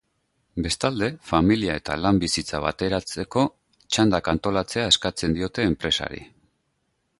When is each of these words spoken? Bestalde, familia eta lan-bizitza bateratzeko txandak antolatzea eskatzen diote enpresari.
Bestalde, 0.67 1.09
familia 1.31 1.75
eta 1.81 1.97
lan-bizitza 2.05 2.63
bateratzeko 2.63 3.45
txandak 3.97 4.33
antolatzea 4.35 4.89
eskatzen 4.95 5.39
diote 5.39 5.69
enpresari. 5.73 6.27